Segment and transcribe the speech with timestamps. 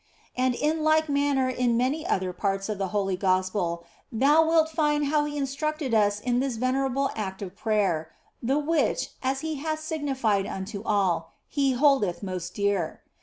[0.35, 5.05] And in like manner in many other parts of the Holy Gospel thou wilt find
[5.05, 8.09] how He instructed us in this venerable act of prayer,
[8.41, 13.01] the which, as He hath signified unto all, He holdeth most dear.